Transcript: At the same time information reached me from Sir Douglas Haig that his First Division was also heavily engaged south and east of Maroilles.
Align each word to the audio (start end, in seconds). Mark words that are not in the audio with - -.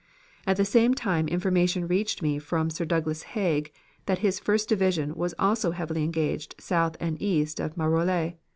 At 0.47 0.57
the 0.57 0.65
same 0.65 0.95
time 0.95 1.27
information 1.27 1.85
reached 1.87 2.23
me 2.23 2.39
from 2.39 2.71
Sir 2.71 2.85
Douglas 2.85 3.21
Haig 3.37 3.71
that 4.07 4.17
his 4.25 4.39
First 4.39 4.67
Division 4.67 5.13
was 5.13 5.35
also 5.37 5.69
heavily 5.73 6.03
engaged 6.03 6.55
south 6.57 6.97
and 6.99 7.21
east 7.21 7.59
of 7.59 7.77
Maroilles. 7.77 8.33